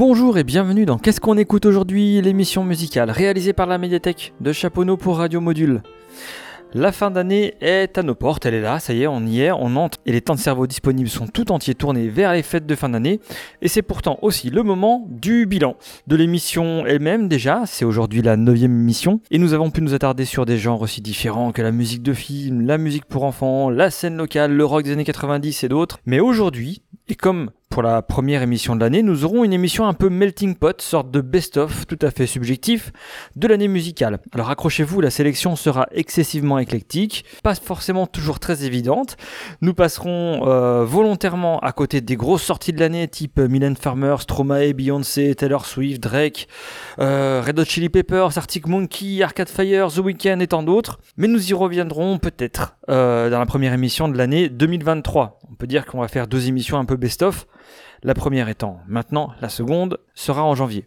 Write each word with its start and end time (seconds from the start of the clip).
Bonjour 0.00 0.38
et 0.38 0.44
bienvenue 0.44 0.86
dans 0.86 0.96
Qu'est-ce 0.96 1.20
qu'on 1.20 1.36
écoute 1.36 1.66
aujourd'hui, 1.66 2.22
l'émission 2.22 2.64
musicale 2.64 3.10
réalisée 3.10 3.52
par 3.52 3.66
la 3.66 3.76
médiathèque 3.76 4.32
de 4.40 4.50
Chaponneau 4.50 4.96
pour 4.96 5.18
Radio 5.18 5.42
Module. 5.42 5.82
La 6.72 6.90
fin 6.90 7.10
d'année 7.10 7.52
est 7.60 7.98
à 7.98 8.02
nos 8.02 8.14
portes, 8.14 8.46
elle 8.46 8.54
est 8.54 8.62
là, 8.62 8.80
ça 8.80 8.94
y 8.94 9.02
est, 9.02 9.06
on 9.06 9.26
y 9.26 9.42
est, 9.42 9.52
on 9.52 9.76
entre 9.76 9.98
et 10.06 10.12
les 10.12 10.22
temps 10.22 10.34
de 10.34 10.40
cerveau 10.40 10.66
disponibles 10.66 11.10
sont 11.10 11.26
tout 11.26 11.52
entiers 11.52 11.74
tournés 11.74 12.08
vers 12.08 12.32
les 12.32 12.42
fêtes 12.42 12.64
de 12.64 12.74
fin 12.74 12.88
d'année. 12.88 13.20
Et 13.60 13.68
c'est 13.68 13.82
pourtant 13.82 14.18
aussi 14.22 14.48
le 14.48 14.62
moment 14.62 15.06
du 15.10 15.44
bilan 15.44 15.76
de 16.06 16.16
l'émission 16.16 16.86
elle-même 16.86 17.28
déjà, 17.28 17.64
c'est 17.66 17.84
aujourd'hui 17.84 18.22
la 18.22 18.38
neuvième 18.38 18.80
émission 18.80 19.20
et 19.30 19.36
nous 19.36 19.52
avons 19.52 19.70
pu 19.70 19.82
nous 19.82 19.92
attarder 19.92 20.24
sur 20.24 20.46
des 20.46 20.56
genres 20.56 20.80
aussi 20.80 21.02
différents 21.02 21.52
que 21.52 21.60
la 21.60 21.72
musique 21.72 22.02
de 22.02 22.14
film, 22.14 22.62
la 22.62 22.78
musique 22.78 23.04
pour 23.04 23.24
enfants, 23.24 23.68
la 23.68 23.90
scène 23.90 24.16
locale, 24.16 24.54
le 24.54 24.64
rock 24.64 24.82
des 24.82 24.92
années 24.92 25.04
90 25.04 25.62
et 25.62 25.68
d'autres. 25.68 25.98
Mais 26.06 26.20
aujourd'hui, 26.20 26.80
et 27.08 27.16
comme 27.16 27.50
pour 27.70 27.82
la 27.84 28.02
première 28.02 28.42
émission 28.42 28.74
de 28.74 28.80
l'année, 28.80 29.04
nous 29.04 29.24
aurons 29.24 29.44
une 29.44 29.52
émission 29.52 29.86
un 29.86 29.94
peu 29.94 30.10
melting 30.10 30.56
pot, 30.56 30.82
sorte 30.82 31.12
de 31.12 31.20
best-of 31.20 31.86
tout 31.86 31.98
à 32.02 32.10
fait 32.10 32.26
subjectif 32.26 32.90
de 33.36 33.46
l'année 33.46 33.68
musicale. 33.68 34.18
Alors 34.34 34.50
accrochez-vous, 34.50 35.00
la 35.00 35.10
sélection 35.10 35.54
sera 35.54 35.86
excessivement 35.92 36.58
éclectique, 36.58 37.24
pas 37.44 37.54
forcément 37.54 38.08
toujours 38.08 38.40
très 38.40 38.64
évidente. 38.64 39.16
Nous 39.60 39.72
passerons 39.72 40.48
euh, 40.48 40.84
volontairement 40.84 41.60
à 41.60 41.70
côté 41.70 42.00
des 42.00 42.16
grosses 42.16 42.42
sorties 42.42 42.72
de 42.72 42.80
l'année 42.80 43.06
type 43.06 43.38
Mylène 43.38 43.76
Farmer, 43.76 44.16
Stromae, 44.18 44.72
Beyoncé, 44.72 45.36
Taylor 45.36 45.64
Swift, 45.64 46.02
Drake, 46.02 46.48
euh, 46.98 47.40
Red 47.46 47.60
Hot 47.60 47.64
Chili 47.66 47.88
Peppers, 47.88 48.36
Arctic 48.36 48.66
Monkey, 48.66 49.22
Arcade 49.22 49.48
Fire, 49.48 49.92
The 49.92 49.98
Weeknd 49.98 50.40
et 50.40 50.48
tant 50.48 50.64
d'autres. 50.64 50.98
Mais 51.16 51.28
nous 51.28 51.50
y 51.50 51.54
reviendrons 51.54 52.18
peut-être 52.18 52.76
euh, 52.88 53.30
dans 53.30 53.38
la 53.38 53.46
première 53.46 53.72
émission 53.72 54.08
de 54.08 54.18
l'année 54.18 54.48
2023. 54.48 55.38
On 55.48 55.54
peut 55.54 55.68
dire 55.68 55.86
qu'on 55.86 56.00
va 56.00 56.08
faire 56.08 56.26
deux 56.26 56.48
émissions 56.48 56.76
un 56.76 56.84
peu 56.84 56.96
best-of 56.96 57.46
la 58.02 58.14
première 58.14 58.48
étant 58.48 58.80
maintenant, 58.86 59.32
la 59.40 59.48
seconde 59.48 59.98
sera 60.14 60.44
en 60.44 60.54
janvier. 60.54 60.86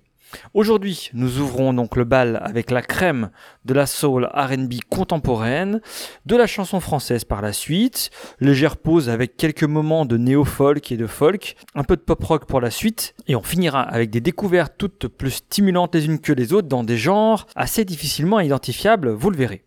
Aujourd'hui, 0.53 1.09
nous 1.13 1.39
ouvrons 1.39 1.73
donc 1.73 1.95
le 1.95 2.03
bal 2.03 2.39
avec 2.43 2.71
la 2.71 2.81
crème 2.81 3.29
de 3.65 3.73
la 3.73 3.85
soul 3.85 4.29
RB 4.33 4.73
contemporaine, 4.89 5.81
de 6.25 6.35
la 6.35 6.47
chanson 6.47 6.79
française 6.79 7.23
par 7.23 7.41
la 7.41 7.53
suite, 7.53 8.09
légère 8.39 8.77
pause 8.77 9.09
avec 9.09 9.37
quelques 9.37 9.63
moments 9.63 10.05
de 10.05 10.17
néo-folk 10.17 10.91
et 10.91 10.97
de 10.97 11.07
folk, 11.07 11.55
un 11.75 11.83
peu 11.83 11.95
de 11.95 12.01
pop-rock 12.01 12.45
pour 12.45 12.61
la 12.61 12.71
suite, 12.71 13.15
et 13.27 13.35
on 13.35 13.43
finira 13.43 13.81
avec 13.81 14.09
des 14.09 14.21
découvertes 14.21 14.73
toutes 14.77 15.07
plus 15.07 15.31
stimulantes 15.31 15.95
les 15.95 16.05
unes 16.05 16.19
que 16.19 16.33
les 16.33 16.53
autres 16.53 16.67
dans 16.67 16.83
des 16.83 16.97
genres 16.97 17.47
assez 17.55 17.85
difficilement 17.85 18.39
identifiables, 18.39 19.09
vous 19.09 19.29
le 19.29 19.37
verrez. 19.37 19.63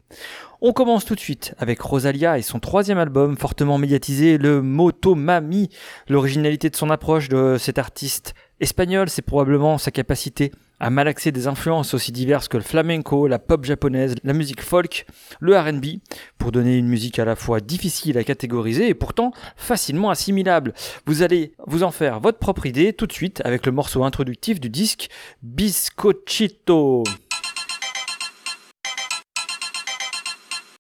On 0.63 0.73
commence 0.73 1.05
tout 1.05 1.15
de 1.15 1.21
suite 1.21 1.55
avec 1.59 1.81
Rosalia 1.81 2.39
et 2.39 2.43
son 2.43 2.61
troisième 2.61 2.99
album 2.99 3.37
fortement 3.37 3.77
médiatisé, 3.77 4.39
le 4.39 4.63
Motomami. 4.63 5.69
L'originalité 6.09 6.71
de 6.71 6.77
son 6.77 6.89
approche 6.89 7.29
de 7.29 7.57
cet 7.59 7.79
artiste 7.79 8.35
espagnol, 8.61 9.11
c'est 9.11 9.21
probablement 9.21 9.77
sa 9.77 9.91
capacité 9.91 10.53
à 10.81 10.89
malaxer 10.89 11.31
des 11.33 11.47
influences 11.47 11.95
aussi 11.95 12.13
diverses 12.13 12.49
que 12.49 12.57
le 12.57 12.63
flamenco, 12.63 13.27
la 13.27 13.39
pop 13.39 13.65
japonaise, 13.65 14.15
la 14.25 14.33
musique 14.33 14.63
folk, 14.63 15.07
le 15.41 15.59
RB, 15.59 16.01
pour 16.39 16.53
donner 16.53 16.77
une 16.77 16.89
musique 16.89 17.19
à 17.19 17.25
la 17.25 17.37
fois 17.37 17.61
difficile 17.61 18.17
à 18.19 18.25
catégoriser 18.25 18.89
et 18.89 18.95
pourtant 18.95 19.33
facilement 19.57 20.11
assimilable. 20.11 20.73
Vous 21.07 21.23
allez 21.23 21.53
vous 21.67 21.83
en 21.83 21.91
faire 21.91 22.21
votre 22.21 22.39
propre 22.39 22.67
idée 22.67 22.93
tout 22.93 23.07
de 23.07 23.13
suite 23.13 23.43
avec 23.45 23.67
le 23.67 23.73
morceau 23.73 24.05
introductif 24.05 24.61
du 24.61 24.71
disque 24.71 25.09
Biscochito. 25.43 27.05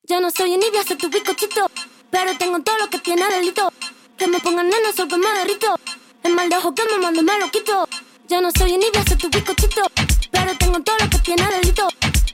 Ya 0.09 0.21
no 0.21 0.31
soy 0.31 0.55
envidia, 0.55 0.85
soy 0.87 0.95
tu 0.97 1.09
bizcochito. 1.09 1.69
Pero 2.13 2.39
tengo 2.39 2.61
todo 2.61 2.79
lo 2.79 2.89
que 2.89 2.99
tiene 3.01 3.29
delito. 3.29 3.73
Que 4.17 4.29
me 4.29 4.39
pongan 4.39 4.69
neno, 4.69 4.93
sol 4.97 5.09
que 5.09 5.17
me 5.17 5.29
derrito. 5.39 5.75
El 6.23 6.33
mal 6.33 6.49
de 6.49 6.57
ojo 6.57 6.73
que 6.73 6.85
me 6.85 6.99
mando 7.03 7.23
me 7.25 7.37
lo 7.41 7.51
quito. 7.51 7.89
Ya 8.29 8.41
no 8.41 8.53
soy 8.57 8.75
envidia, 8.75 9.03
soy 9.05 9.17
tu 9.17 9.29
bizcochito. 9.29 9.83
Pero 10.31 10.57
tengo 10.59 10.81
todo 10.81 10.97
lo 11.01 11.11
que 11.11 11.19
tiene 11.19 11.45
delito. 11.49 11.89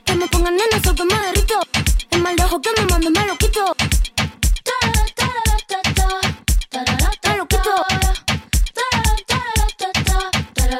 Que 0.05 0.13
me 0.13 0.27
pongan 0.27 0.55
neno, 0.55 0.83
sol 0.83 0.95
que 0.95 1.03
me 1.03 1.15
derrito. 1.15 1.59
El 2.11 2.21
mal 2.21 2.35
de 2.35 2.43
ojo 2.43 2.61
que 2.61 2.69
me 2.77 2.85
mando 2.85 3.09
me 3.09 3.25
lo 3.25 3.35
quito. 3.37 3.75
Me 7.25 7.37
lo 7.37 7.47
quito. 7.47 7.81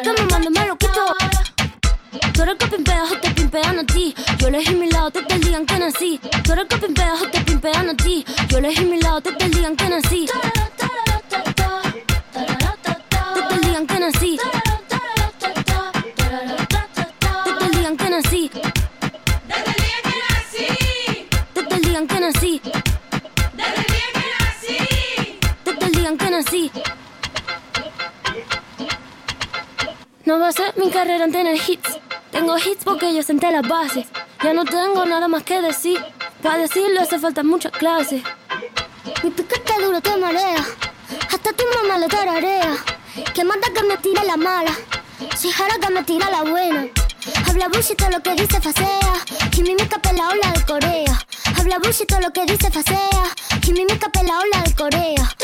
Que 0.03 0.11
me 0.11 0.25
mando 0.29 0.51
me 0.51 0.67
lo 0.67 0.77
quito. 0.77 1.15
Tú 2.33 2.43
eres 2.43 2.55
que 2.59 2.67
pimpeas 2.67 3.19
te 3.19 3.31
pimpean 3.31 3.79
a 3.79 3.83
ti. 3.83 4.13
Yo 4.37 4.47
elegí 4.47 4.75
mi 4.75 4.91
lado 4.91 5.11
el 5.27 5.41
día 5.41 5.57
en 5.57 5.65
que 5.65 5.79
nací. 5.79 6.19
Tú 6.53 6.59
eres 6.59 6.69
que 6.69 6.77
pimpeas 6.85 7.19
o 7.19 7.27
te 7.29 7.41
pimpean 7.41 7.89
a 7.89 7.95
ti. 7.95 8.23
Yo 8.47 8.59
elegí 8.59 8.85
mi 8.85 9.01
lado 9.01 9.21
desde 9.21 9.43
el 9.43 9.51
día 9.51 9.67
en 9.69 9.75
que 9.75 9.89
nací. 9.89 10.27
Desde 13.33 13.55
el 13.55 13.61
día 13.61 13.77
en 13.79 13.87
que 13.87 13.99
nací. 13.99 14.39
Desde 17.47 17.65
el 17.65 17.71
día 17.71 17.87
en 17.87 17.97
que 17.97 18.09
nací. 18.11 18.51
Desde 21.55 21.75
el 21.75 21.81
día 21.81 22.07
que 22.07 22.19
nací. 22.19 22.61
Desde 25.65 25.85
el 25.87 25.91
día 25.91 26.09
en 26.09 26.17
que 26.19 26.29
nací. 26.29 26.71
No 30.25 30.37
va 30.37 30.49
a 30.49 30.51
ser 30.51 30.71
mi 30.77 30.91
carrera 30.91 31.25
en 31.25 31.31
tener 31.31 31.55
hits. 31.55 31.97
Tengo 32.29 32.59
hits 32.59 32.83
porque 32.83 33.11
yo 33.11 33.23
senté 33.23 33.49
las 33.49 33.67
bases. 33.67 34.05
Ya 34.43 34.53
no 34.53 34.65
tengo 34.65 35.03
nada 35.07 35.27
más 35.27 35.41
que 35.41 35.59
decir. 35.59 35.99
Para 36.43 36.57
decirlo 36.57 36.99
hace 36.99 37.17
falta 37.19 37.41
mucha 37.41 37.69
clase. 37.69 38.21
Mi 39.23 39.29
piquete 39.31 39.81
duro 39.81 40.01
te 40.01 40.17
marea. 40.17 40.65
Hasta 41.31 41.53
tu 41.53 41.63
mamá 41.73 41.97
le 41.97 42.07
tararea. 42.09 42.75
Que 43.33 43.45
manda 43.45 43.69
que 43.73 43.81
me 43.83 43.95
tire 43.95 44.25
la 44.25 44.35
mala. 44.35 44.71
Si 45.37 45.49
jara 45.49 45.75
que 45.79 45.89
me 45.89 46.03
tira 46.03 46.29
la 46.29 46.41
buena. 46.41 46.85
Habla 47.47 47.69
bullshit 47.69 47.97
todo 47.97 48.09
lo 48.09 48.21
que 48.21 48.35
dice 48.35 48.59
facea. 48.59 49.13
Y 49.55 49.61
mi 49.61 49.73
mica 49.73 49.97
la 50.13 50.27
ola 50.27 50.51
de 50.51 50.65
Corea. 50.65 51.17
Habla 51.57 51.79
bullshit 51.79 52.09
todo 52.09 52.19
lo 52.19 52.33
que 52.33 52.45
dice 52.45 52.69
facea. 52.69 53.23
Y 53.65 53.71
mi 53.71 53.85
mica 53.85 54.11
la 54.21 54.39
ola 54.39 54.63
de 54.65 54.75
Corea. 54.75 55.35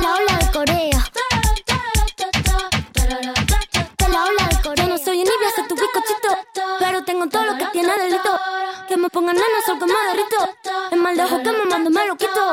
La 0.00 0.14
ola 0.14 0.38
de 0.38 0.50
Corea. 0.50 1.04
Tengo 7.08 7.26
todo 7.26 7.44
lo 7.46 7.56
que 7.56 7.64
tiene 7.72 7.92
delito. 7.96 8.38
Que 8.86 8.96
me 8.98 9.08
pongan 9.08 9.34
nena, 9.34 9.58
sol 9.64 9.78
me 9.80 10.00
derrito. 10.08 10.40
El 10.90 11.00
mal 11.00 11.16
de 11.16 11.22
ojo 11.24 11.38
que 11.42 11.52
me 11.52 11.64
mando 11.64 11.90
me 11.90 12.06
lo 12.06 12.16
quito. 12.16 12.52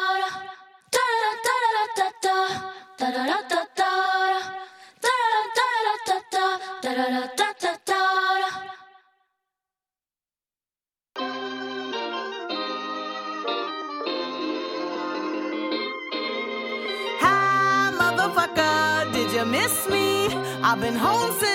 Hi, 17.22 17.92
motherfucker, 18.00 19.12
did 19.12 19.32
you 19.34 19.46
miss 19.46 19.90
me? 19.90 20.28
I've 20.64 20.80
been 20.80 20.96
home 20.96 21.32
since 21.40 21.55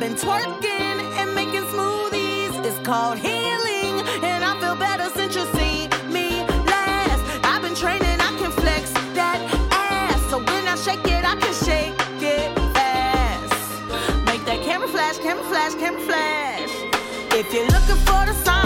been 0.00 0.14
twerking 0.14 0.98
and 1.20 1.34
making 1.34 1.62
smoothies. 1.64 2.64
It's 2.64 2.78
called 2.86 3.18
healing, 3.18 4.00
and 4.24 4.42
I 4.42 4.58
feel 4.58 4.74
better 4.74 5.10
since 5.10 5.36
you 5.36 5.44
see 5.56 5.88
me 6.08 6.40
last. 6.64 7.22
I've 7.44 7.60
been 7.60 7.74
training, 7.74 8.18
I 8.18 8.34
can 8.40 8.50
flex 8.50 8.92
that 9.12 9.38
ass. 9.70 10.30
So 10.30 10.38
when 10.38 10.66
I 10.66 10.76
shake 10.76 11.04
it, 11.04 11.22
I 11.22 11.36
can 11.36 11.52
shake 11.52 11.92
it 12.22 12.48
fast. 12.72 14.24
Make 14.24 14.42
that 14.46 14.62
camera 14.64 14.88
flash, 14.88 15.18
camera 15.18 15.44
flash, 15.44 15.74
camera 15.74 16.00
flash. 16.00 16.70
If 17.34 17.52
you're 17.52 17.66
looking 17.66 18.00
for 18.06 18.24
the 18.24 18.32
sign, 18.42 18.59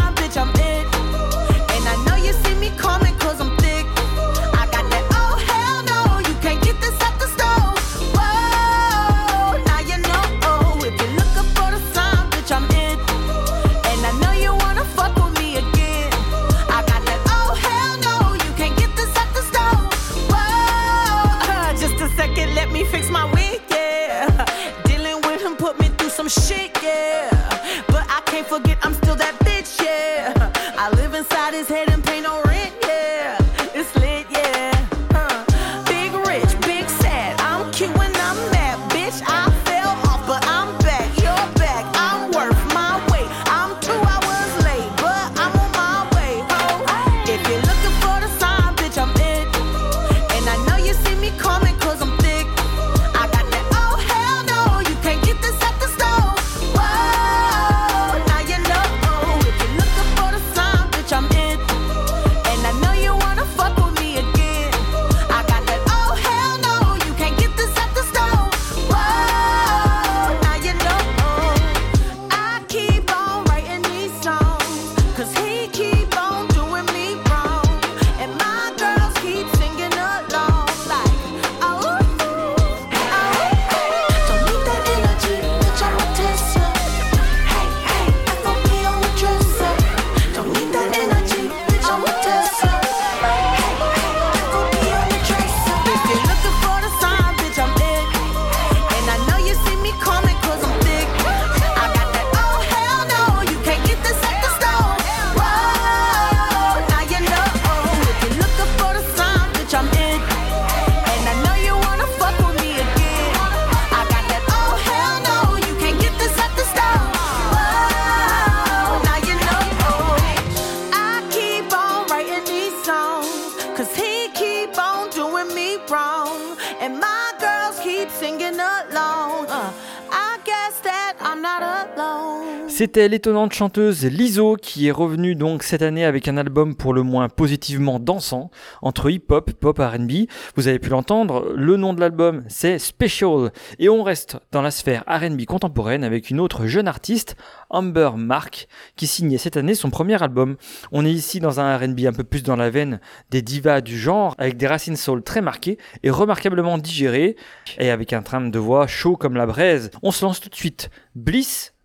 C'était 132.95 133.09
l'étonnante 133.09 133.53
chanteuse 133.53 134.05
Lizzo 134.05 134.55
qui 134.55 134.87
est 134.87 134.93
revenue 134.93 135.35
donc 135.35 135.65
cette 135.65 135.83
année 135.83 136.05
avec 136.05 136.29
un 136.29 136.37
album 136.37 136.77
pour 136.77 136.95
le 136.95 137.03
moins 137.03 137.29
positivement 137.29 137.99
dansant 137.99 138.53
entre 138.83 139.11
hip-hop, 139.11 139.51
pop, 139.51 139.81
R&B. 139.81 140.29
Vous 140.55 140.69
avez 140.69 140.79
pu 140.79 140.91
l'entendre, 140.91 141.53
le 141.57 141.77
nom 141.77 141.93
de 141.93 141.99
l'album 141.99 142.45
c'est 142.47 142.79
Special 142.79 143.51
et 143.81 143.89
on 143.89 144.05
reste 144.05 144.37
dans 144.53 144.63
la 144.63 144.71
sphère 144.71 145.03
R&B 145.09 145.45
contemporaine 145.45 146.05
avec 146.05 146.31
une 146.31 146.39
autre 146.39 146.67
jeune 146.67 146.87
artiste, 146.87 147.35
Amber 147.69 148.11
Mark, 148.17 148.69
qui 148.95 149.09
signait 149.09 149.39
cette 149.39 149.57
année 149.57 149.75
son 149.75 149.91
premier 149.91 150.23
album. 150.23 150.55
On 150.93 151.05
est 151.05 151.11
ici 151.11 151.41
dans 151.41 151.59
un 151.59 151.77
R&B 151.77 152.03
un 152.07 152.13
peu 152.13 152.23
plus 152.23 152.45
dans 152.45 152.55
la 152.55 152.71
veine 152.71 153.01
des 153.31 153.43
divas 153.43 153.81
du 153.81 153.99
genre 153.99 154.37
avec 154.39 154.57
des 154.57 154.69
racines 154.69 154.95
soul 154.95 155.25
très 155.25 155.41
marquées 155.41 155.79
et 156.05 156.11
remarquablement 156.11 156.79
digérées 156.79 157.35
et 157.77 157.91
avec 157.91 158.13
un 158.13 158.23
train 158.23 158.41
de 158.41 158.59
voix 158.61 158.87
chaud 158.87 159.17
comme 159.17 159.35
la 159.35 159.47
braise. 159.47 159.91
On 160.05 160.13
se 160.13 160.25
lance 160.25 160.39
tout 160.39 160.49
de 160.49 160.55
suite. 160.55 160.91
Bliss 161.17 161.74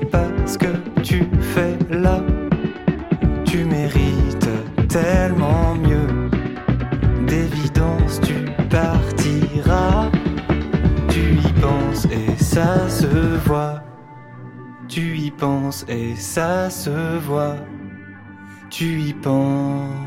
pas 0.00 0.28
ce 0.46 0.58
que 0.58 1.00
tu 1.02 1.24
fais 1.40 1.76
là. 1.90 2.20
Tu 3.44 3.64
mérites 3.64 4.48
tellement 4.88 5.74
mieux. 5.74 6.30
D'évidence, 7.26 8.20
tu 8.20 8.34
partiras. 8.68 10.10
Tu 11.08 11.38
y 11.38 11.52
penses 11.60 12.06
et 12.06 12.42
ça 12.42 12.88
se 12.88 13.06
voit. 13.46 13.82
Tu 14.88 15.16
y 15.18 15.30
penses 15.30 15.84
et 15.88 16.14
ça 16.16 16.70
se 16.70 17.18
voit. 17.18 17.56
Tu 18.70 19.00
y 19.00 19.12
penses 19.12 20.05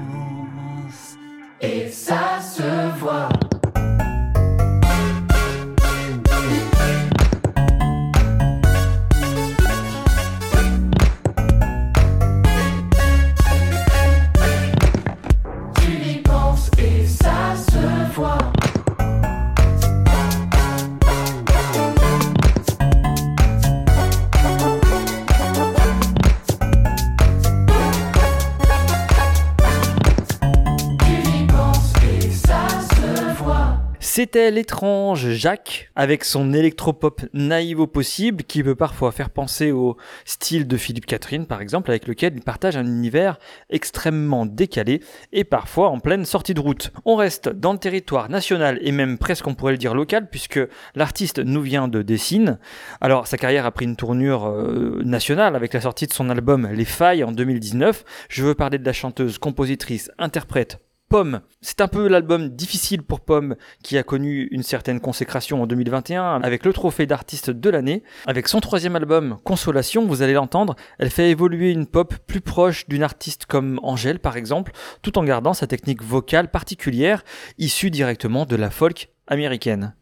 C'était 34.32 34.52
l'étrange 34.52 35.32
Jacques 35.32 35.90
avec 35.96 36.24
son 36.24 36.54
électropop 36.54 37.24
naïve 37.34 37.80
au 37.80 37.88
possible 37.88 38.44
qui 38.44 38.62
peut 38.62 38.76
parfois 38.76 39.12
faire 39.12 39.32
penser 39.32 39.72
au 39.72 39.98
style 40.24 40.68
de 40.68 40.78
Philippe 40.78 41.08
Catherine 41.08 41.48
par 41.48 41.62
exemple 41.62 41.90
avec 41.90 42.08
lequel 42.08 42.34
il 42.36 42.44
partage 42.44 42.78
un 42.78 42.86
univers 42.86 43.40
extrêmement 43.72 44.46
décalé 44.46 45.02
et 45.34 45.44
parfois 45.44 45.90
en 45.90 46.00
pleine 46.00 46.26
sortie 46.26 46.54
de 46.54 46.60
route. 46.60 46.92
On 47.06 47.16
reste 47.16 47.50
dans 47.50 47.74
le 47.74 47.80
territoire 47.80 48.30
national 48.30 48.78
et 48.84 48.92
même 48.92 49.18
presque 49.18 49.48
on 49.48 49.56
pourrait 49.56 49.72
le 49.72 49.80
dire 49.80 49.96
local 49.96 50.30
puisque 50.30 50.60
l'artiste 50.94 51.40
nous 51.40 51.64
vient 51.64 51.88
de 51.88 52.04
Dessines. 52.04 52.60
Alors 53.02 53.26
sa 53.26 53.40
carrière 53.40 53.66
a 53.66 53.72
pris 53.72 53.86
une 53.86 53.96
tournure 53.96 54.48
euh, 54.48 55.02
nationale 55.04 55.56
avec 55.56 55.74
la 55.74 55.82
sortie 55.82 56.06
de 56.06 56.14
son 56.14 56.30
album 56.30 56.70
Les 56.72 56.86
Failles 56.86 57.24
en 57.24 57.32
2019. 57.32 58.06
Je 58.30 58.44
veux 58.44 58.54
parler 58.54 58.78
de 58.78 58.86
la 58.86 58.94
chanteuse, 58.94 59.40
compositrice, 59.40 60.12
interprète 60.20 60.78
Pomme. 61.10 61.42
C'est 61.62 61.82
un 61.82 61.88
peu 61.88 62.08
l'album 62.08 62.50
difficile 62.50 63.02
pour 63.02 63.22
Pomme 63.22 63.56
qui 63.84 63.98
a 63.98 64.04
connu 64.04 64.48
une 64.52 64.62
certaine 64.62 65.00
consécration 65.00 65.64
en 65.64 65.68
2021 65.68 66.40
avec 66.42 66.64
le 66.64 66.72
trophée 66.72 67.08
d'artiste 67.08 67.50
de 67.50 67.70
l'année. 67.72 68.04
Avec 68.28 68.48
son 68.48 68.60
troisième 68.60 68.96
album, 68.96 69.38
Consolation, 69.44 70.06
vous 70.06 70.22
allez 70.22 70.34
l'entendre, 70.34 70.76
elle 71.00 71.10
fait 71.10 71.32
évoluer 71.32 71.72
une 71.72 71.88
pop 71.88 72.14
plus 72.28 72.42
proche 72.42 72.88
d'une 72.88 73.02
artiste 73.02 73.48
comme 73.48 73.80
Angèle 73.82 74.20
par 74.20 74.38
exemple, 74.38 74.72
tout 75.02 75.18
en 75.18 75.24
gardant 75.24 75.56
sa 75.56 75.66
technique 75.66 76.04
vocale 76.04 76.52
particulière 76.52 77.24
issue 77.58 77.90
directement 77.90 78.46
de 78.46 78.56
la 78.56 78.70
folk 78.70 79.10
américaine. 79.28 79.96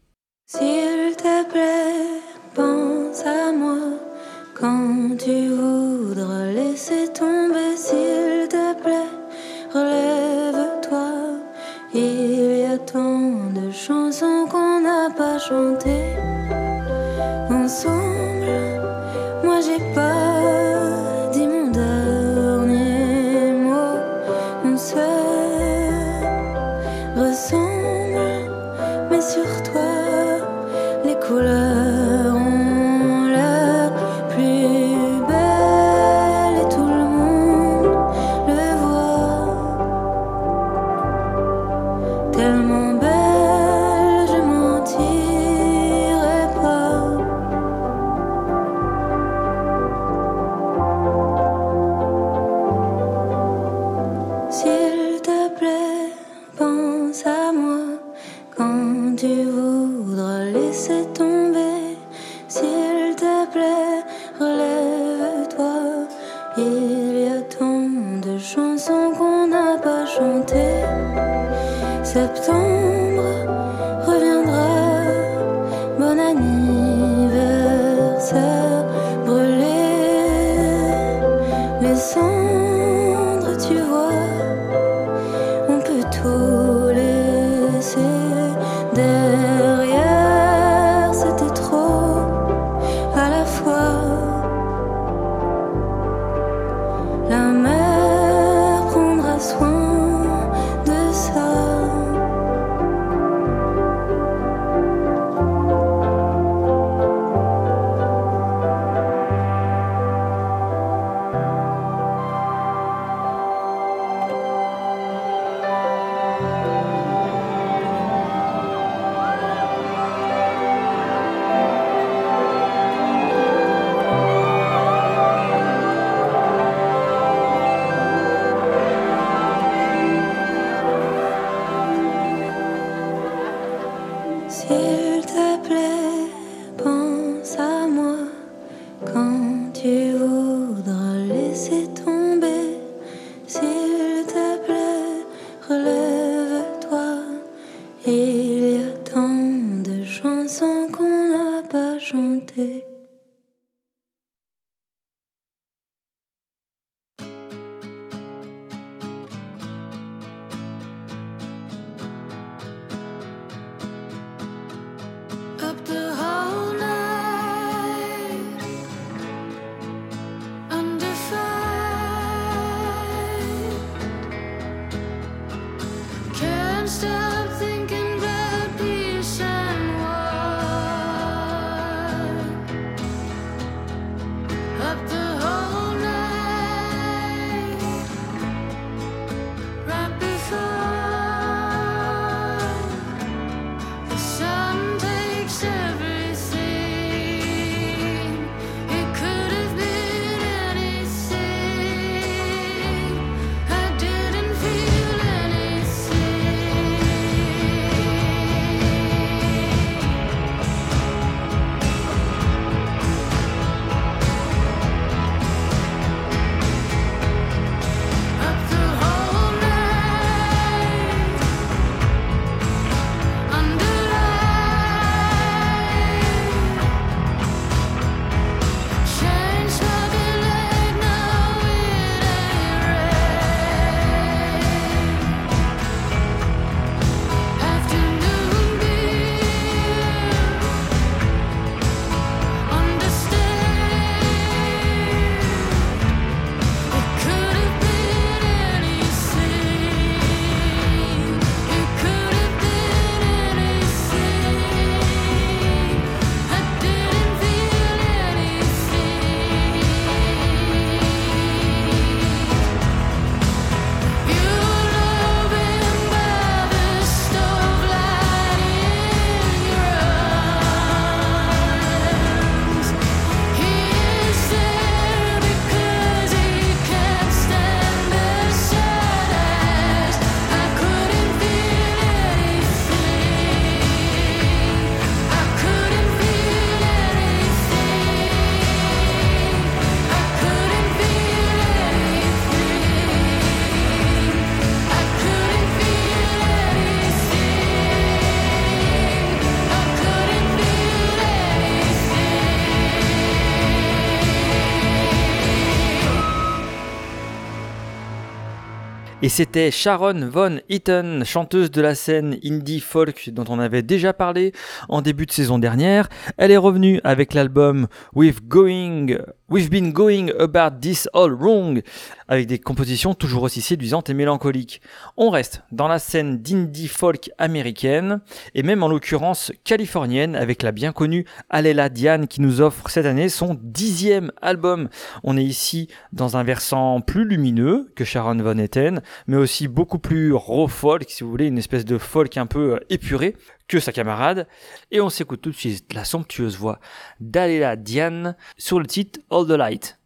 Et 309.28 309.30
c'était 309.30 309.70
Sharon 309.70 310.26
Von 310.30 310.60
Eaton, 310.70 311.20
chanteuse 311.22 311.70
de 311.70 311.82
la 311.82 311.94
scène 311.94 312.38
indie 312.42 312.80
folk 312.80 313.28
dont 313.28 313.44
on 313.50 313.58
avait 313.58 313.82
déjà 313.82 314.14
parlé 314.14 314.52
en 314.88 315.02
début 315.02 315.26
de 315.26 315.32
saison 315.32 315.58
dernière. 315.58 316.08
Elle 316.38 316.50
est 316.50 316.56
revenue 316.56 316.98
avec 317.04 317.34
l'album 317.34 317.88
We've 318.14 318.40
Going, 318.42 319.18
We've 319.50 319.70
Been 319.70 319.92
Going 319.92 320.30
About 320.38 320.78
This 320.78 321.08
All 321.14 321.32
Wrong, 321.32 321.80
avec 322.28 322.46
des 322.46 322.58
compositions 322.58 323.14
toujours 323.14 323.44
aussi 323.44 323.62
séduisantes 323.62 324.10
et 324.10 324.14
mélancoliques. 324.14 324.82
On 325.16 325.30
reste 325.30 325.62
dans 325.72 325.88
la 325.88 325.98
scène 325.98 326.42
d'indie 326.42 326.86
folk 326.86 327.30
américaine, 327.38 328.20
et 328.54 328.62
même 328.62 328.82
en 328.82 328.88
l'occurrence 328.88 329.50
californienne, 329.64 330.36
avec 330.36 330.62
la 330.62 330.70
bien 330.70 330.92
connue 330.92 331.24
Alela 331.48 331.88
Diane 331.88 332.28
qui 332.28 332.42
nous 332.42 332.60
offre 332.60 332.90
cette 332.90 333.06
année 333.06 333.30
son 333.30 333.58
dixième 333.62 334.32
album. 334.42 334.90
On 335.24 335.38
est 335.38 335.44
ici 335.44 335.88
dans 336.12 336.36
un 336.36 336.42
versant 336.42 337.00
plus 337.00 337.24
lumineux 337.24 337.90
que 337.96 338.04
Sharon 338.04 338.36
Von 338.36 338.58
Eaton, 338.58 339.00
mais 339.28 339.38
aussi 339.38 339.66
beaucoup 339.66 339.98
plus 339.98 340.34
raw 340.34 340.68
folk, 340.68 341.06
si 341.08 341.24
vous 341.24 341.30
voulez, 341.30 341.46
une 341.46 341.56
espèce 341.56 341.86
de 341.86 341.96
folk 341.96 342.36
un 342.36 342.44
peu 342.44 342.80
épuré 342.90 343.34
que 343.68 343.78
sa 343.78 343.92
camarade. 343.92 344.48
Et 344.90 345.00
on 345.00 345.10
s'écoute 345.10 345.42
tout 345.42 345.50
de 345.50 345.56
suite 345.56 345.92
la 345.94 346.04
somptueuse 346.04 346.56
voix 346.56 346.80
d'Alela 347.20 347.76
Diane 347.76 348.36
sur 348.56 348.80
le 348.80 348.86
titre 348.86 349.20
All 349.30 349.46
the 349.46 349.50
Light. 349.50 349.98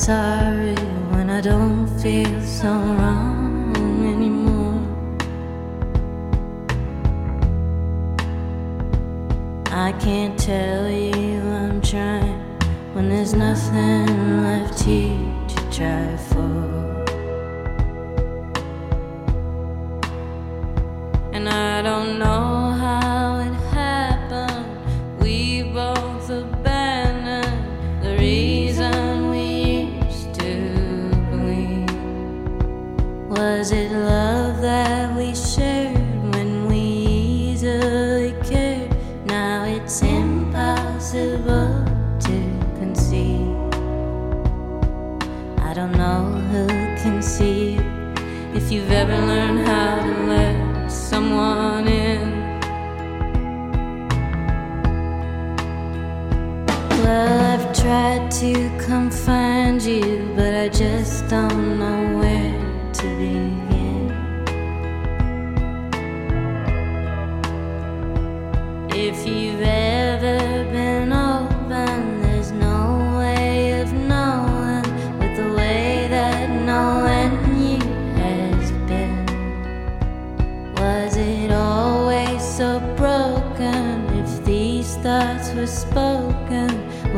side. 0.00 0.29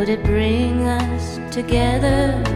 Would 0.02 0.08
it 0.08 0.24
bring 0.24 0.88
us 0.88 1.38
together 1.54 2.51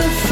the 0.00 0.29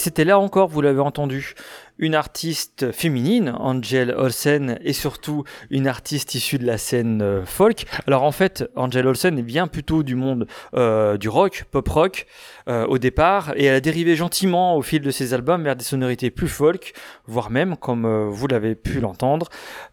Et 0.00 0.02
c'était 0.02 0.24
là 0.24 0.38
encore, 0.38 0.68
vous 0.68 0.80
l'avez 0.80 1.00
entendu, 1.00 1.54
une 2.00 2.14
artiste 2.14 2.90
féminine, 2.92 3.54
Angel 3.58 4.12
Olsen, 4.16 4.78
et 4.82 4.94
surtout 4.94 5.44
une 5.68 5.86
artiste 5.86 6.34
issue 6.34 6.58
de 6.58 6.66
la 6.66 6.78
scène 6.78 7.20
euh, 7.22 7.44
folk. 7.44 7.84
Alors 8.06 8.24
en 8.24 8.32
fait, 8.32 8.64
Angel 8.74 9.06
Olsen 9.06 9.40
vient 9.42 9.68
plutôt 9.68 10.02
du 10.02 10.16
monde 10.16 10.46
euh, 10.74 11.18
du 11.18 11.28
rock, 11.28 11.66
pop 11.70 11.86
rock, 11.86 12.26
euh, 12.68 12.86
au 12.86 12.98
départ, 12.98 13.52
et 13.56 13.66
elle 13.66 13.74
a 13.74 13.80
dérivé 13.80 14.16
gentiment 14.16 14.76
au 14.76 14.82
fil 14.82 15.02
de 15.02 15.10
ses 15.10 15.34
albums 15.34 15.62
vers 15.62 15.76
des 15.76 15.84
sonorités 15.84 16.30
plus 16.30 16.48
folk, 16.48 16.94
voire 17.26 17.50
même, 17.50 17.76
comme 17.76 18.28
vous 18.28 18.46
l'avez 18.46 18.74
pu 18.74 19.00
l'entendre, 19.00 19.48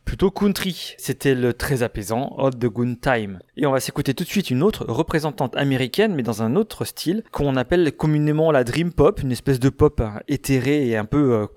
plutôt 0.06 0.32
country. 0.32 0.96
C'était 0.98 1.36
le 1.36 1.54
très 1.54 1.84
apaisant 1.84 2.34
Hot 2.38 2.52
the 2.52 2.68
Good 2.68 3.02
Time. 3.02 3.40
Et 3.58 3.66
on 3.66 3.72
va 3.72 3.82
s'écouter 3.82 4.14
tout 4.14 4.24
de 4.24 4.30
suite 4.30 4.50
une 4.50 4.64
autre 4.64 4.86
représentante 4.88 5.56
américaine, 5.58 6.16
mais 6.16 6.24
dans 6.24 6.42
un 6.42 6.56
autre 6.56 6.86
style, 6.86 7.24
qu'on 7.32 7.58
appelle 7.58 7.92
communément 7.92 8.52
la 8.52 8.64
dream 8.64 8.94
pop, 8.94 9.22
une 9.22 9.32
espèce 9.32 9.60
de 9.60 9.70
pop 9.70 10.00
hein, 10.00 10.22
éthérée 10.28 10.88
et 10.88 10.96
un 10.96 11.06
peu 11.06 11.34
euh, 11.34 11.48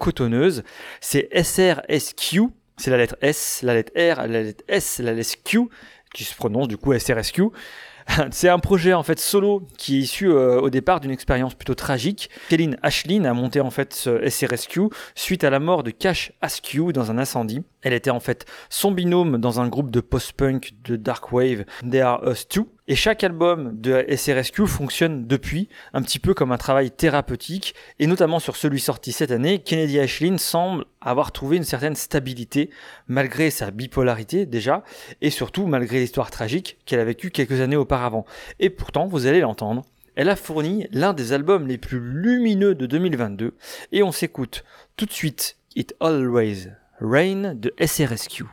C'est 1.00 1.28
SRSQ, 1.32 2.42
c'est 2.76 2.90
la 2.90 2.96
lettre 2.96 3.16
S, 3.20 3.60
la 3.62 3.74
lettre 3.74 3.92
R, 3.94 4.26
la 4.26 4.42
lettre 4.42 4.64
S, 4.68 4.98
la 4.98 5.12
lettre 5.12 5.36
Q, 5.44 5.68
qui 6.14 6.24
se 6.24 6.34
prononce 6.34 6.68
du 6.68 6.76
coup 6.76 6.96
SRSQ. 6.98 7.50
C'est 8.30 8.48
un 8.48 8.58
projet 8.58 8.92
en 8.92 9.02
fait 9.02 9.18
solo 9.18 9.66
qui 9.76 9.96
est 9.96 10.00
issu 10.00 10.28
euh, 10.28 10.60
au 10.60 10.70
départ 10.70 11.00
d'une 11.00 11.10
expérience 11.10 11.54
plutôt 11.54 11.74
tragique. 11.74 12.30
Kéline 12.48 12.76
Ashlyn 12.82 13.24
a 13.24 13.34
monté 13.34 13.60
en 13.60 13.70
fait 13.70 13.94
ce 13.94 14.28
SRSQ 14.28 14.88
suite 15.14 15.44
à 15.44 15.50
la 15.50 15.60
mort 15.60 15.82
de 15.82 15.90
Cash 15.90 16.32
Askew 16.40 16.92
dans 16.92 17.10
un 17.10 17.18
incendie. 17.18 17.62
Elle 17.82 17.92
était 17.92 18.10
en 18.10 18.20
fait 18.20 18.46
son 18.68 18.92
binôme 18.92 19.38
dans 19.38 19.60
un 19.60 19.68
groupe 19.68 19.90
de 19.90 20.00
post-punk 20.00 20.72
de 20.84 20.96
dark 20.96 21.32
wave, 21.32 21.64
They 21.88 22.00
Are 22.00 22.26
Us 22.28 22.48
Too. 22.48 22.68
Et 22.90 22.96
chaque 22.96 23.22
album 23.22 23.80
de 23.80 24.04
SRSQ 24.08 24.66
fonctionne 24.66 25.28
depuis 25.28 25.68
un 25.92 26.02
petit 26.02 26.18
peu 26.18 26.34
comme 26.34 26.50
un 26.50 26.58
travail 26.58 26.90
thérapeutique, 26.90 27.76
et 28.00 28.08
notamment 28.08 28.40
sur 28.40 28.56
celui 28.56 28.80
sorti 28.80 29.12
cette 29.12 29.30
année, 29.30 29.60
Kennedy 29.60 30.00
Ashlyn 30.00 30.38
semble 30.38 30.86
avoir 31.00 31.30
trouvé 31.30 31.56
une 31.56 31.62
certaine 31.62 31.94
stabilité, 31.94 32.68
malgré 33.06 33.50
sa 33.50 33.70
bipolarité 33.70 34.44
déjà, 34.44 34.82
et 35.22 35.30
surtout 35.30 35.66
malgré 35.66 36.00
l'histoire 36.00 36.32
tragique 36.32 36.78
qu'elle 36.84 36.98
a 36.98 37.04
vécue 37.04 37.30
quelques 37.30 37.60
années 37.60 37.76
auparavant. 37.76 38.26
Et 38.58 38.70
pourtant, 38.70 39.06
vous 39.06 39.28
allez 39.28 39.38
l'entendre, 39.38 39.84
elle 40.16 40.28
a 40.28 40.34
fourni 40.34 40.88
l'un 40.90 41.12
des 41.12 41.32
albums 41.32 41.68
les 41.68 41.78
plus 41.78 42.00
lumineux 42.00 42.74
de 42.74 42.86
2022, 42.86 43.54
et 43.92 44.02
on 44.02 44.10
s'écoute 44.10 44.64
tout 44.96 45.06
de 45.06 45.12
suite 45.12 45.58
It 45.76 45.94
Always 46.00 46.70
Rain 47.00 47.54
de 47.54 47.72
SRSQ. 47.80 48.46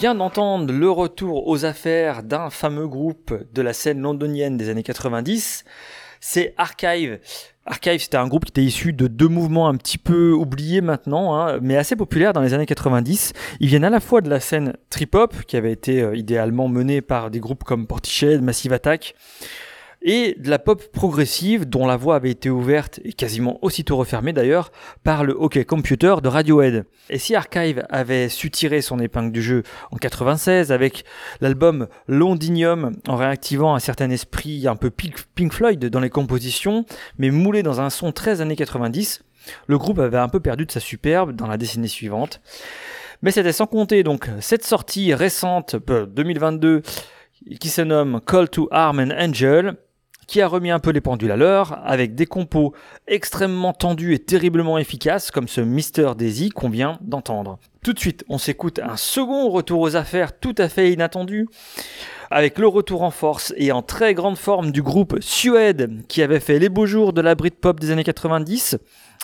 Vient 0.00 0.14
d'entendre 0.14 0.72
le 0.72 0.90
retour 0.90 1.46
aux 1.46 1.66
affaires 1.66 2.22
d'un 2.22 2.48
fameux 2.48 2.88
groupe 2.88 3.34
de 3.52 3.60
la 3.60 3.74
scène 3.74 4.00
londonienne 4.00 4.56
des 4.56 4.70
années 4.70 4.82
90. 4.82 5.66
C'est 6.20 6.54
Archive. 6.56 7.18
Archive, 7.66 8.00
c'était 8.00 8.16
un 8.16 8.26
groupe 8.26 8.46
qui 8.46 8.50
était 8.52 8.64
issu 8.64 8.94
de 8.94 9.08
deux 9.08 9.28
mouvements 9.28 9.68
un 9.68 9.74
petit 9.74 9.98
peu 9.98 10.32
oubliés 10.32 10.80
maintenant, 10.80 11.38
hein, 11.38 11.58
mais 11.60 11.76
assez 11.76 11.96
populaires 11.96 12.32
dans 12.32 12.40
les 12.40 12.54
années 12.54 12.64
90. 12.64 13.34
Ils 13.60 13.68
viennent 13.68 13.84
à 13.84 13.90
la 13.90 14.00
fois 14.00 14.22
de 14.22 14.30
la 14.30 14.40
scène 14.40 14.72
trip-hop, 14.88 15.34
qui 15.46 15.58
avait 15.58 15.72
été 15.72 16.00
euh, 16.00 16.16
idéalement 16.16 16.68
menée 16.68 17.02
par 17.02 17.30
des 17.30 17.40
groupes 17.40 17.64
comme 17.64 17.86
Portiched, 17.86 18.40
Massive 18.40 18.72
Attack, 18.72 19.14
et 20.02 20.34
de 20.38 20.48
la 20.48 20.58
pop 20.58 20.82
progressive 20.92 21.68
dont 21.68 21.86
la 21.86 21.96
voie 21.96 22.16
avait 22.16 22.30
été 22.30 22.48
ouverte 22.48 23.00
et 23.04 23.12
quasiment 23.12 23.58
aussitôt 23.62 23.96
refermée 23.96 24.32
d'ailleurs 24.32 24.72
par 25.04 25.24
le 25.24 25.34
hockey 25.34 25.64
computer 25.64 26.16
de 26.22 26.28
Radiohead. 26.28 26.84
Et 27.10 27.18
si 27.18 27.34
Archive 27.34 27.84
avait 27.90 28.28
su 28.28 28.50
tirer 28.50 28.80
son 28.80 28.98
épingle 28.98 29.32
du 29.32 29.42
jeu 29.42 29.62
en 29.90 29.96
96 29.96 30.72
avec 30.72 31.04
l'album 31.40 31.88
Londinium 32.08 32.96
en 33.08 33.16
réactivant 33.16 33.74
un 33.74 33.80
certain 33.80 34.10
esprit 34.10 34.66
un 34.66 34.76
peu 34.76 34.90
Pink 34.90 35.52
Floyd 35.52 35.84
dans 35.84 36.00
les 36.00 36.10
compositions, 36.10 36.86
mais 37.18 37.30
moulé 37.30 37.62
dans 37.62 37.80
un 37.80 37.90
son 37.90 38.12
très 38.12 38.40
années 38.40 38.56
90, 38.56 39.22
le 39.66 39.78
groupe 39.78 39.98
avait 39.98 40.18
un 40.18 40.28
peu 40.28 40.40
perdu 40.40 40.66
de 40.66 40.72
sa 40.72 40.80
superbe 40.80 41.32
dans 41.32 41.46
la 41.46 41.56
décennie 41.56 41.88
suivante. 41.88 42.40
Mais 43.22 43.30
c'était 43.30 43.52
sans 43.52 43.66
compter 43.66 44.02
donc 44.02 44.30
cette 44.40 44.64
sortie 44.64 45.12
récente, 45.12 45.76
2022, 45.76 46.82
qui 47.58 47.68
se 47.68 47.82
nomme 47.82 48.20
Call 48.26 48.48
to 48.48 48.68
Arm 48.70 48.98
and 48.98 49.10
Angel, 49.10 49.76
qui 50.30 50.40
a 50.40 50.46
remis 50.46 50.70
un 50.70 50.78
peu 50.78 50.90
les 50.90 51.00
pendules 51.00 51.32
à 51.32 51.36
l'heure, 51.36 51.80
avec 51.84 52.14
des 52.14 52.24
compos 52.24 52.72
extrêmement 53.08 53.72
tendus 53.72 54.14
et 54.14 54.20
terriblement 54.20 54.78
efficaces, 54.78 55.32
comme 55.32 55.48
ce 55.48 55.60
Mister 55.60 56.12
Daisy 56.16 56.50
qu'on 56.50 56.68
vient 56.68 56.98
d'entendre. 57.00 57.58
Tout 57.82 57.94
de 57.94 57.98
suite, 57.98 58.24
on 58.28 58.38
s'écoute 58.38 58.78
un 58.78 58.96
second 58.96 59.50
retour 59.50 59.80
aux 59.80 59.96
affaires 59.96 60.38
tout 60.38 60.54
à 60.56 60.68
fait 60.68 60.92
inattendu, 60.92 61.48
avec 62.30 62.60
le 62.60 62.68
retour 62.68 63.02
en 63.02 63.10
force 63.10 63.52
et 63.56 63.72
en 63.72 63.82
très 63.82 64.14
grande 64.14 64.38
forme 64.38 64.70
du 64.70 64.82
groupe 64.82 65.18
Suède, 65.20 66.00
qui 66.06 66.22
avait 66.22 66.38
fait 66.38 66.60
les 66.60 66.68
beaux 66.68 66.86
jours 66.86 67.12
de 67.12 67.22
la 67.22 67.34
Britpop 67.34 67.80
des 67.80 67.90
années 67.90 68.04
90, 68.04 68.78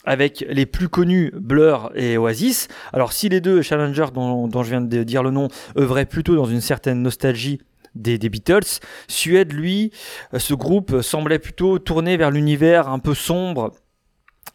avec 0.07 0.45
les 0.49 0.67
plus 0.67 0.89
connus 0.89 1.33
Blur 1.37 1.93
et 1.95 2.19
Oasis. 2.19 2.67
Alors 2.93 3.13
si 3.13 3.29
les 3.29 3.41
deux 3.41 3.63
Challengers 3.63 4.09
dont, 4.13 4.49
dont 4.49 4.65
je 4.65 4.71
viens 4.71 4.81
de 4.81 5.03
dire 5.05 5.23
le 5.23 5.31
nom 5.31 5.47
œuvraient 5.79 6.05
plutôt 6.05 6.35
dans 6.35 6.47
une 6.47 6.61
certaine 6.61 7.01
nostalgie 7.01 7.61
des, 7.97 8.19
Beatles. 8.29 8.81
Suède, 9.09 9.53
lui, 9.53 9.91
euh, 10.35 10.39
ce 10.39 10.55
groupe 10.55 11.01
semblait 11.01 11.39
plutôt 11.39 11.79
tourner 11.79 12.17
vers 12.17 12.31
l'univers 12.31 12.89
un 12.89 12.99
peu 12.99 13.15
sombre 13.15 13.73